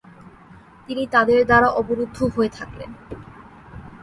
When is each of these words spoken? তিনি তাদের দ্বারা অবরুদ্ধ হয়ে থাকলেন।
তিনি 0.87 1.03
তাদের 1.07 1.39
দ্বারা 1.45 1.67
অবরুদ্ধ 1.71 2.17
হয়ে 2.35 2.51
থাকলেন। 2.57 2.91